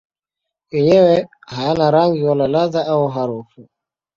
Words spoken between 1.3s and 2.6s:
hayana rangi wala